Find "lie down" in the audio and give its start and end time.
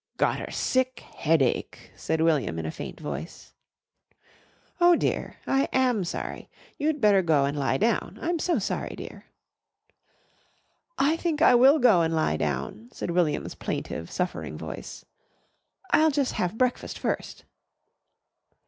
7.55-8.17, 12.13-12.89